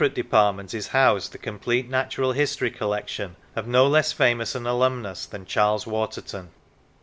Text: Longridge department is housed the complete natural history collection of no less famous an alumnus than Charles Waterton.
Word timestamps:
Longridge 0.03 0.15
department 0.15 0.73
is 0.73 0.87
housed 0.87 1.31
the 1.31 1.37
complete 1.37 1.87
natural 1.87 2.31
history 2.31 2.71
collection 2.71 3.35
of 3.55 3.67
no 3.67 3.85
less 3.85 4.11
famous 4.11 4.55
an 4.55 4.65
alumnus 4.65 5.27
than 5.27 5.45
Charles 5.45 5.85
Waterton. 5.85 6.49